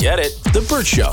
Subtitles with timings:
[0.00, 0.32] Get it?
[0.54, 1.12] The Bert Show.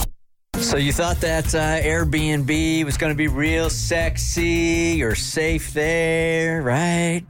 [0.62, 6.62] So you thought that uh, Airbnb was going to be real sexy, you're safe there,
[6.62, 7.24] right?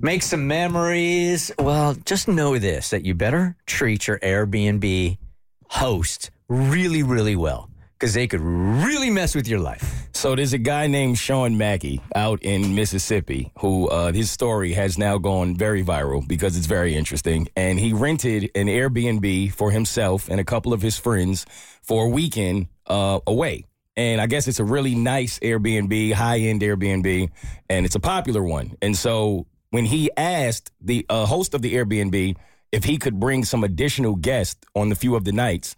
[0.00, 1.52] Make some memories.
[1.60, 5.16] Well, just know this that you better treat your Airbnb
[5.68, 7.69] host really, really well
[8.00, 10.08] because they could really mess with your life.
[10.14, 14.96] So there's a guy named Sean Mackey out in Mississippi who uh, his story has
[14.96, 17.48] now gone very viral because it's very interesting.
[17.56, 21.44] And he rented an Airbnb for himself and a couple of his friends
[21.82, 23.66] for a weekend uh, away.
[23.96, 27.28] And I guess it's a really nice Airbnb, high end Airbnb,
[27.68, 28.76] and it's a popular one.
[28.80, 32.36] And so when he asked the uh, host of the Airbnb
[32.72, 35.76] if he could bring some additional guests on the few of the nights,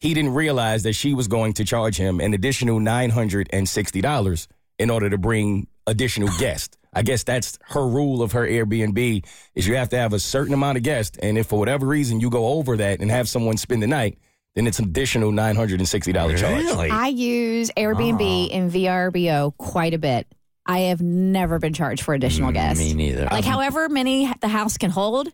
[0.00, 4.46] he didn't realize that she was going to charge him an additional $960
[4.78, 6.76] in order to bring additional guests.
[6.92, 10.54] I guess that's her rule of her Airbnb is you have to have a certain
[10.54, 13.56] amount of guests and if for whatever reason you go over that and have someone
[13.56, 14.18] spend the night,
[14.54, 16.42] then it's an additional $960 charge.
[16.42, 16.90] Really?
[16.90, 20.26] I use Airbnb and VRBO quite a bit.
[20.66, 22.82] I have never been charged for additional mm, guests.
[22.82, 23.24] Me neither.
[23.24, 25.28] Like, um, however many the house can hold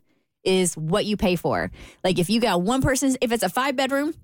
[0.45, 1.71] is what you pay for.
[2.05, 4.15] Like, if you got one person, if it's a five bedroom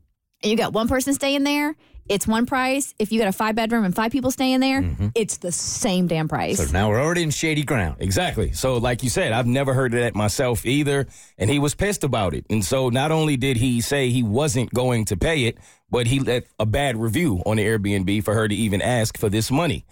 [0.43, 1.75] and you got one person staying there,
[2.11, 2.93] it's one price.
[2.99, 5.09] If you got a five bedroom and five people staying there, mm-hmm.
[5.15, 6.59] it's the same damn price.
[6.59, 7.99] so now we're already in shady ground.
[8.01, 8.51] Exactly.
[8.51, 11.07] So, like you said, I've never heard of that myself either.
[11.39, 12.47] And he was pissed about it.
[12.51, 15.59] And so, not only did he say he wasn't going to pay it,
[15.89, 19.29] but he left a bad review on the Airbnb for her to even ask for
[19.29, 19.85] this money.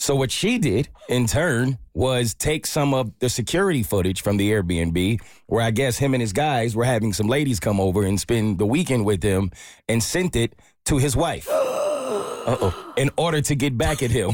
[0.00, 4.50] So, what she did in turn was take some of the security footage from the
[4.50, 8.18] Airbnb, where I guess him and his guys were having some ladies come over and
[8.18, 9.50] spend the weekend with him,
[9.90, 10.56] and sent it
[10.86, 11.46] to his wife.
[11.50, 12.94] Uh-oh.
[12.96, 14.30] In order to get back at him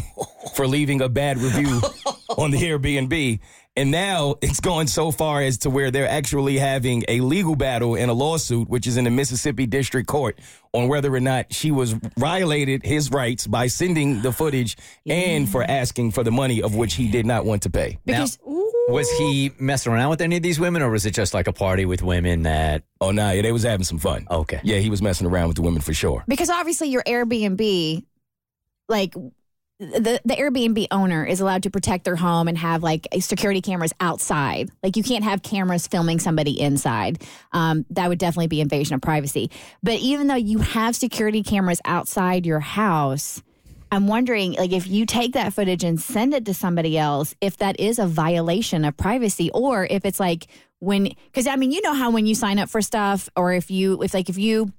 [0.55, 1.81] for leaving a bad review
[2.39, 3.41] on the Airbnb.
[3.79, 7.95] And now it's gone so far as to where they're actually having a legal battle
[7.95, 10.39] in a lawsuit, which is in the Mississippi District Court,
[10.73, 15.63] on whether or not she was violated his rights by sending the footage and for
[15.63, 17.99] asking for the money of which he did not want to pay.
[18.07, 18.39] because
[18.89, 21.53] Was he messing around with any of these women, or was it just like a
[21.53, 22.83] party with women that?
[23.01, 24.27] Oh, no, yeah, they was having some fun.
[24.31, 24.61] Okay.
[24.63, 26.25] Yeah, he was messing around with the women for sure.
[26.27, 28.05] because obviously your Airbnb,
[28.89, 29.15] like
[29.79, 33.93] the the Airbnb owner is allowed to protect their home and have like security cameras
[34.01, 34.71] outside.
[34.83, 37.23] Like you can't have cameras filming somebody inside.
[37.53, 39.51] Um, that would definitely be invasion of privacy.
[39.83, 43.43] But even though you have security cameras outside your house.
[43.93, 47.59] I'm wondering, like, if you take that footage and send it to somebody else, if
[47.59, 50.49] that is a violation of privacy, or if it's like
[50.81, 53.71] when, because I mean, you know how when you sign up for stuff, or if
[53.71, 54.73] you, if like if you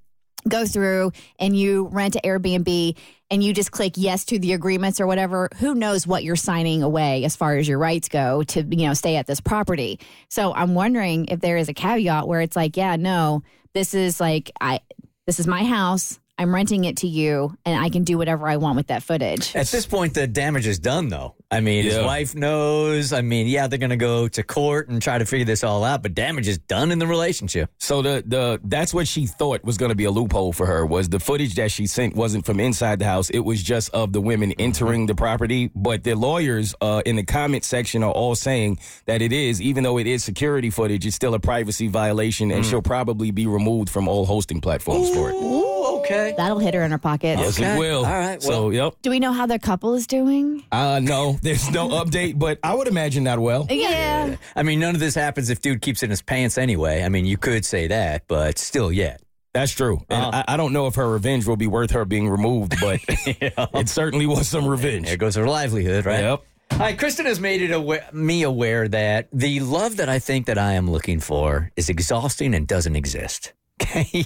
[0.49, 2.97] go through and you rent an Airbnb
[3.29, 6.83] and you just click yes to the agreements or whatever, who knows what you're signing
[6.83, 9.99] away as far as your rights go to, you know, stay at this property.
[10.29, 13.43] So I'm wondering if there is a caveat where it's like, yeah, no,
[13.73, 14.79] this is like I
[15.25, 16.19] this is my house.
[16.37, 19.55] I'm renting it to you and I can do whatever I want with that footage.
[19.55, 21.35] At this point, the damage is done, though.
[21.49, 23.13] I mean, his wife knows.
[23.13, 25.85] I mean, yeah, they're going to go to court and try to figure this all
[25.85, 27.71] out, but damage is done in the relationship.
[27.77, 30.85] So the the that's what she thought was going to be a loophole for her
[30.85, 33.29] was the footage that she sent wasn't from inside the house.
[33.29, 35.71] It was just of the women entering the property.
[35.73, 39.85] But the lawyers uh, in the comment section are all saying that it is, even
[39.85, 43.89] though it is security footage, it's still a privacy violation, and she'll probably be removed
[43.89, 45.76] from all hosting platforms for it.
[45.97, 46.33] Ooh, okay.
[46.37, 47.39] That'll hit her in her pocket.
[47.39, 47.73] Yes, Okay.
[47.75, 48.05] it will.
[48.05, 48.93] All right, so, yep.
[49.01, 50.63] Do we know how the couple is doing?
[50.71, 53.67] Uh, no, there's no update, but I would imagine not well.
[53.69, 54.35] Yeah.
[54.55, 57.03] I mean, none of this happens if dude keeps it in his pants anyway.
[57.03, 59.21] I mean, you could say that, but still, yet.
[59.53, 60.01] That's true.
[60.09, 60.43] And Uh-huh.
[60.47, 63.89] I, I don't know if her revenge will be worth her being removed, but it
[63.89, 65.07] certainly was some revenge.
[65.07, 66.19] There goes her livelihood, right?
[66.21, 66.43] Yep.
[66.71, 70.45] All right, Kristin has made it aware, me aware that the love that I think
[70.47, 73.53] that I am looking for is exhausting and doesn't exist.
[73.81, 74.25] Okay.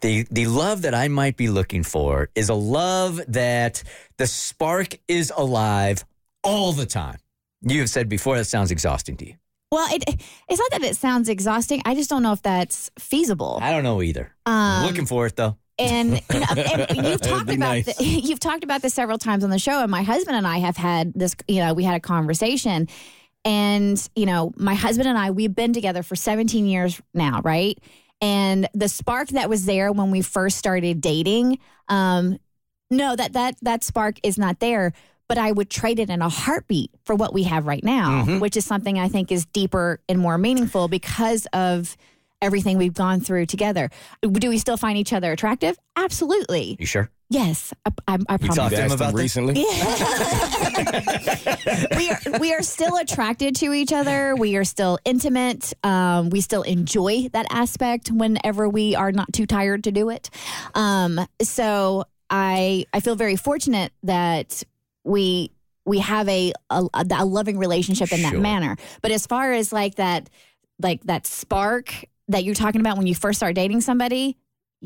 [0.00, 3.82] The the love that I might be looking for is a love that
[4.18, 6.04] the spark is alive
[6.42, 7.18] all the time.
[7.62, 9.34] You have said before that sounds exhausting to you.
[9.72, 10.04] Well, it,
[10.48, 11.82] it's not that it sounds exhausting.
[11.84, 13.58] I just don't know if that's feasible.
[13.60, 14.32] I don't know either.
[14.46, 15.56] Um, I'm looking for it though.
[15.78, 17.96] and, you know, and you've talked about nice.
[17.96, 20.58] the, you've talked about this several times on the show and my husband and I
[20.58, 22.86] have had this you know we had a conversation
[23.44, 27.76] and you know my husband and I we've been together for 17 years now right
[28.20, 31.58] and the spark that was there when we first started dating
[31.88, 32.38] um
[32.90, 34.92] no that that that spark is not there
[35.26, 38.56] but I would trade it in a heartbeat for what we have right now which
[38.56, 41.96] is something I think is deeper and more meaningful because of
[42.42, 43.90] everything we've gone through together.
[44.22, 45.78] Do we still find each other attractive?
[45.96, 46.76] Absolutely.
[46.78, 47.10] You sure?
[47.30, 48.56] Yes, I, I, I You promise.
[48.56, 49.22] talked You to him asked him about this?
[49.22, 49.54] recently.
[51.96, 54.34] we are we are still attracted to each other.
[54.36, 55.72] We are still intimate.
[55.82, 60.30] Um, we still enjoy that aspect whenever we are not too tired to do it.
[60.74, 64.62] Um, so I I feel very fortunate that
[65.04, 65.50] we
[65.84, 68.76] we have a a, a loving relationship in that manner.
[69.02, 70.28] But as far as like that
[70.80, 71.94] like that spark
[72.28, 74.36] that you're talking about when you first start dating somebody,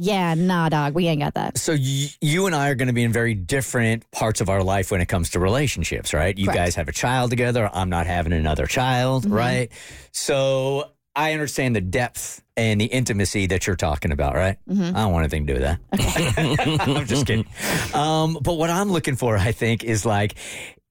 [0.00, 1.58] yeah, nah, dog, we ain't got that.
[1.58, 4.62] So y- you and I are going to be in very different parts of our
[4.62, 6.36] life when it comes to relationships, right?
[6.38, 6.56] You Correct.
[6.58, 7.68] guys have a child together.
[7.72, 9.70] I'm not having another child, right?
[10.12, 14.56] So I understand the depth and the intimacy that you're talking about, right?
[14.70, 16.80] I don't want anything to do with that.
[16.86, 17.46] I'm just kidding.
[17.94, 20.34] Um, but what I'm looking for, I think, is like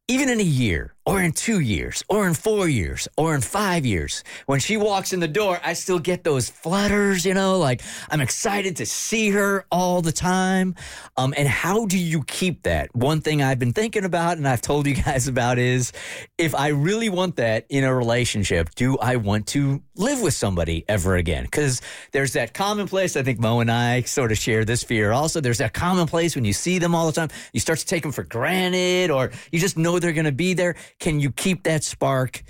[0.09, 3.85] even in a year or in two years or in four years or in five
[3.85, 7.81] years, when she walks in the door, I still get those flutters, you know, like
[8.09, 10.75] I'm excited to see her all the time.
[11.15, 12.93] Um, and how do you keep that?
[12.93, 15.93] One thing I've been thinking about and I've told you guys about is
[16.37, 20.83] if I really want that in a relationship, do I want to live with somebody
[20.89, 21.45] ever again?
[21.45, 21.81] Because
[22.11, 23.15] there's that commonplace.
[23.15, 25.39] I think Mo and I sort of share this fear also.
[25.39, 28.11] There's that commonplace when you see them all the time, you start to take them
[28.11, 30.75] for granted or you just know they're going to be there.
[30.99, 32.43] Can you keep that spark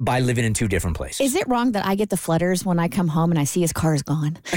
[0.00, 1.20] by living in two different places?
[1.20, 3.60] Is it wrong that I get the flutters when I come home and I see
[3.62, 4.38] his car is gone?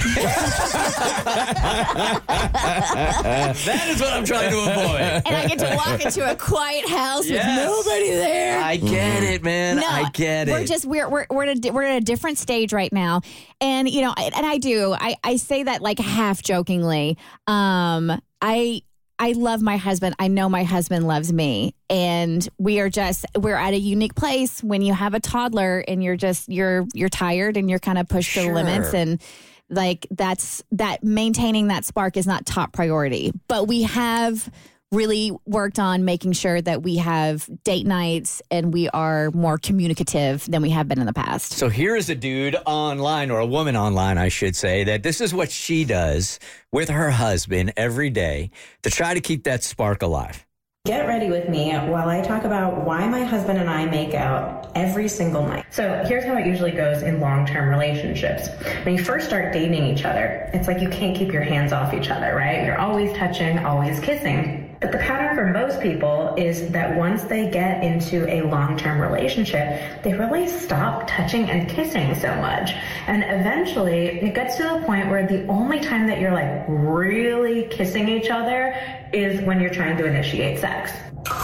[2.62, 5.01] that is what I'm trying to avoid.
[5.25, 7.68] and I get to walk into a quiet house Yes.
[7.69, 8.62] with nobody there.
[8.62, 9.77] I get it, man.
[9.77, 10.51] no, I get it.
[10.51, 13.22] We're just we're we're we're at, a, we're at a different stage right now,
[13.60, 17.18] and you know, and I do I I say that like half jokingly.
[17.48, 18.12] Um,
[18.42, 18.81] I
[19.22, 20.16] I love my husband.
[20.18, 24.64] I know my husband loves me, and we are just we're at a unique place
[24.64, 28.10] when you have a toddler and you're just you're you're tired and you're kind of
[28.10, 28.96] pushed to the limits.
[28.96, 29.22] And
[29.70, 33.32] like that's that maintaining that spark is not top priority.
[33.48, 34.52] But we have
[34.92, 40.46] really worked on making sure that we have date nights and we are more communicative
[40.52, 43.46] than we have been in the past So here is a dude online, or a
[43.46, 46.40] woman online, I should say, that this is what she does
[46.72, 48.52] with her husband every day
[48.84, 50.46] to try to keep that spark alive.
[50.86, 54.72] Get ready with me while I talk about why my husband and I make out
[54.74, 55.64] every single night.
[55.70, 58.50] So, here's how it usually goes in long term relationships.
[58.84, 61.94] When you first start dating each other, it's like you can't keep your hands off
[61.94, 62.66] each other, right?
[62.66, 64.61] You're always touching, always kissing.
[64.81, 69.00] But the pattern for most people is that once they get into a long term
[69.00, 72.72] relationship, they really stop touching and kissing so much.
[73.06, 77.68] And eventually, it gets to the point where the only time that you're like really
[77.68, 78.75] kissing each other
[79.13, 80.92] is when you're trying to initiate sex.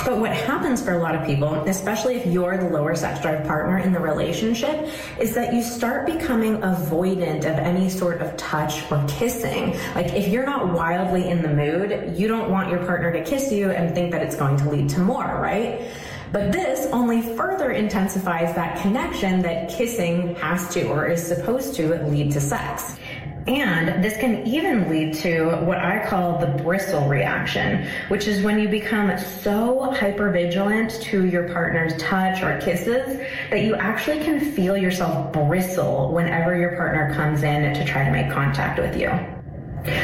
[0.07, 3.45] But what happens for a lot of people, especially if you're the lower sex drive
[3.45, 4.87] partner in the relationship,
[5.19, 9.77] is that you start becoming avoidant of any sort of touch or kissing.
[9.95, 13.51] Like if you're not wildly in the mood, you don't want your partner to kiss
[13.51, 15.91] you and think that it's going to lead to more, right?
[16.31, 22.01] But this only further intensifies that connection that kissing has to or is supposed to
[22.05, 22.97] lead to sex.
[23.47, 28.59] And this can even lead to what I call the bristle reaction, which is when
[28.59, 34.75] you become so hypervigilant to your partner's touch or kisses that you actually can feel
[34.75, 39.36] yourself bristle whenever your partner comes in to try to make contact with you.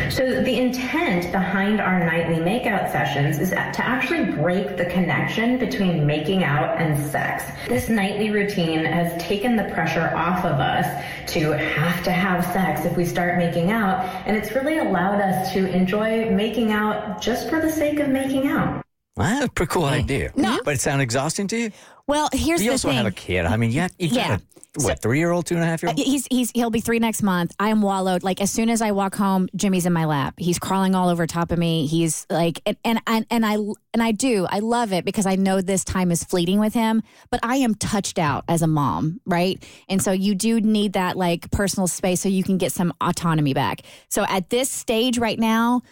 [0.10, 6.06] So the intent behind our nightly makeout sessions is to actually break the connection between
[6.06, 7.44] making out and sex.
[7.68, 10.86] This nightly routine has taken the pressure off of us
[11.34, 15.51] to have to have sex if we start making out, and it's really allowed us
[15.53, 18.84] to enjoy making out just for the sake of making out.
[19.15, 20.32] Well, that's a pretty cool idea.
[20.36, 20.60] No.
[20.63, 21.72] But it sound exhausting to you?
[22.07, 22.98] Well, here's you the also thing.
[22.98, 23.45] have a kid.
[23.45, 24.36] I mean, yeah, you Yeah.
[24.36, 24.39] a
[24.81, 26.00] what three year old, two and a half year old.
[26.00, 27.53] He's he's he'll be three next month.
[27.60, 28.24] I am wallowed.
[28.24, 30.33] Like as soon as I walk home, Jimmy's in my lap.
[30.38, 31.86] He's crawling all over top of me.
[31.86, 34.48] He's like, and and and, and I and I do.
[34.50, 37.03] I love it because I know this time is fleeting with him.
[37.29, 39.63] But I am touched out as a mom, right?
[39.88, 43.53] And so you do need that like personal space so you can get some autonomy
[43.53, 43.81] back.
[44.10, 45.83] So at this stage right now,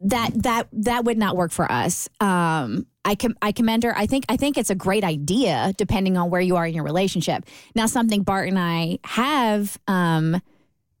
[0.00, 2.10] that that that would not work for us.
[2.20, 3.96] Um, I com- I commend her.
[3.96, 6.84] I think I think it's a great idea, depending on where you are in your
[6.84, 7.44] relationship.
[7.74, 10.40] Now, something Bart and I have um,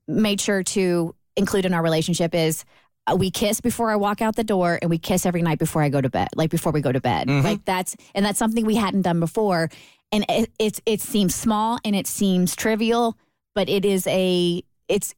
[0.08, 2.64] made sure to include in our relationship is
[3.06, 5.82] uh, we kiss before I walk out the door, and we kiss every night before
[5.82, 6.28] I go to bed.
[6.34, 9.70] Like before we go to bed, like that's and that's something we hadn't done before.
[10.10, 13.16] And it, it's it seems small and it seems trivial,
[13.54, 15.14] but it is a it's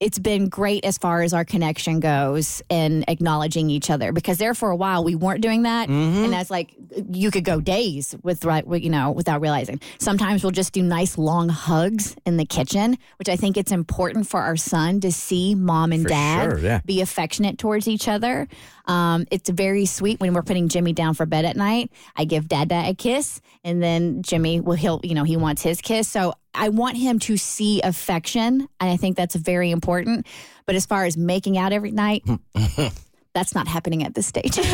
[0.00, 4.54] it's been great as far as our connection goes and acknowledging each other because there
[4.54, 5.88] for a while we weren't doing that.
[5.88, 6.24] Mm-hmm.
[6.24, 6.74] And that's like
[7.12, 9.80] you could go days with right you know without realizing.
[9.98, 14.26] Sometimes we'll just do nice long hugs in the kitchen which i think it's important
[14.28, 16.80] for our son to see mom and For dad sure, yeah.
[16.84, 18.48] be affectionate towards each other
[18.88, 22.48] um, it's very sweet when we're putting jimmy down for bed at night i give
[22.48, 26.34] dada a kiss and then jimmy will he'll you know he wants his kiss so
[26.58, 30.26] I want him to see affection, and I think that's very important.
[30.66, 32.24] But as far as making out every night,
[33.38, 34.58] that's not happening at this stage.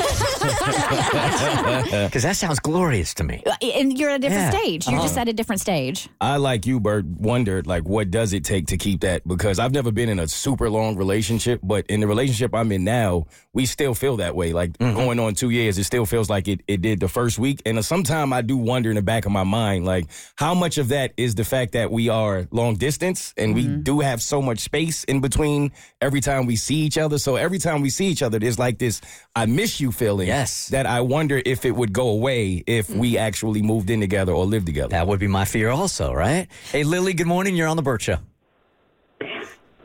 [2.04, 3.42] Because that sounds glorious to me.
[3.62, 4.60] and you're at a different Yeah.
[4.60, 4.88] stage.
[4.88, 5.22] You're just uh-huh.
[5.22, 6.08] at a different stage.
[6.20, 9.26] I like you, Bert, wondered like what does it take to keep that?
[9.26, 12.84] Because I've never been in a super long relationship, but in the relationship I'm in
[12.84, 14.52] now, we still feel that way.
[14.52, 14.96] Like mm-hmm.
[14.96, 17.60] going on two years, it still feels like it, it did the first week.
[17.66, 20.06] And sometimes I do wonder in the back of my mind, like
[20.36, 23.82] how much of that is the fact that we are long distance and we mm-hmm.
[23.82, 27.18] do have so much space in between every time we see each other.
[27.18, 29.00] So every time we see each other, there's like this
[29.36, 30.28] I miss you feeling.
[30.28, 30.68] Yes.
[30.68, 34.44] That I wonder if it would go away if we actually moved in together or
[34.46, 34.88] lived together.
[34.88, 36.46] That would be my fear, also, right?
[36.72, 37.12] Hey, Lily.
[37.14, 37.56] Good morning.
[37.56, 38.16] You're on the Bert Show.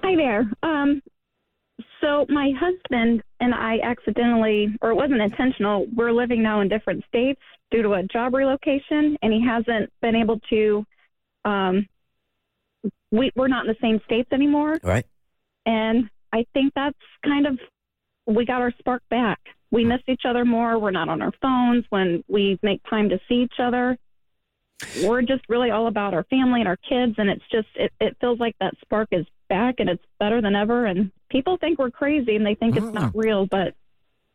[0.04, 0.50] Hi there.
[0.64, 1.02] Um,
[2.02, 7.04] so my husband and I accidentally, or it wasn't intentional, we're living now in different
[7.06, 10.86] states due to a job relocation, and he hasn't been able to.
[11.46, 11.88] Um,
[13.12, 15.06] we we're not in the same states anymore, Right.
[15.66, 17.60] and I think that's kind of
[18.30, 19.40] we got our spark back.
[19.72, 20.80] We miss each other more.
[20.80, 23.98] We're not on our phones when we make time to see each other.
[25.04, 28.16] We're just really all about our family and our kids, and it's just it, it
[28.22, 30.86] feels like that spark is back and it's better than ever.
[30.86, 33.12] And people think we're crazy and they think it's not ah.
[33.14, 33.74] real, but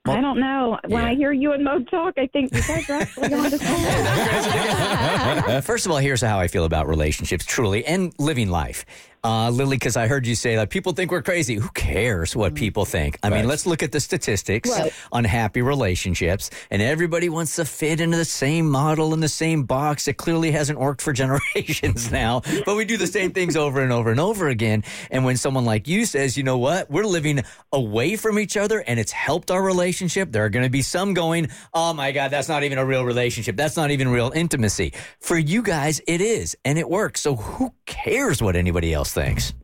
[0.06, 0.78] I don't know.
[0.86, 1.08] When yeah.
[1.08, 5.62] I hear you and Mo talk, I think you guys are actually on to something.
[5.62, 8.84] First of all, here's how I feel about relationships, truly, and living life.
[9.24, 11.54] Uh, Lily, because I heard you say that people think we're crazy.
[11.54, 13.18] Who cares what people think?
[13.22, 14.92] I mean, let's look at the statistics Right.
[15.12, 19.62] on happy relationships, and everybody wants to fit into the same model in the same
[19.64, 20.08] box.
[20.08, 23.92] It clearly hasn't worked for generations now, but we do the same things over and
[23.92, 24.84] over and over again.
[25.10, 28.84] And when someone like you says, you know what, we're living away from each other
[28.86, 32.30] and it's helped our relationship, there are going to be some going, oh my God,
[32.30, 33.56] that's not even a real relationship.
[33.56, 34.92] That's not even real intimacy.
[35.20, 37.22] For you guys, it is, and it works.
[37.22, 39.54] So who cares what anybody else thinks?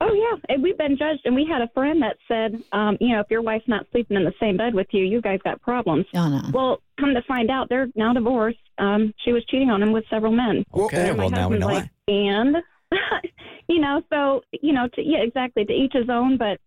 [0.00, 1.22] Oh yeah, and we've been judged.
[1.24, 4.16] And we had a friend that said, um, you know, if your wife's not sleeping
[4.16, 6.04] in the same bed with you, you guys got problems.
[6.14, 6.42] Oh no.
[6.52, 8.58] Well, come to find out, they're now divorced.
[8.78, 10.64] Um, she was cheating on him with several men.
[10.74, 12.56] Okay, And well, now we know like, And
[13.68, 15.64] you know, so you know, to, yeah, exactly.
[15.64, 16.36] To each his own.
[16.36, 16.60] But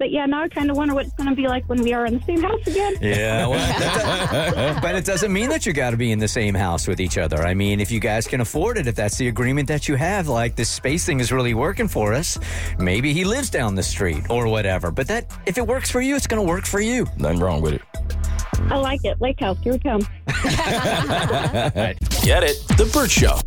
[0.00, 1.92] but yeah, now I kind of wonder what it's going to be like when we
[1.92, 2.96] are in the same house again.
[3.02, 6.54] Yeah, well, that but it doesn't mean that you got to be in the same
[6.54, 7.42] house with each other.
[7.42, 10.26] I mean, if you guys can afford it, if that's the agreement that you have,
[10.26, 12.38] like this space thing is really working for us,
[12.78, 14.90] maybe he lives down the street or whatever.
[14.90, 17.06] But that, if it works for you, it's going to work for you.
[17.18, 17.82] Nothing wrong with it.
[18.70, 19.20] I like it.
[19.20, 19.58] Lake house.
[19.62, 20.00] Here we come.
[22.22, 22.56] Get it?
[22.78, 23.38] The Bert Show.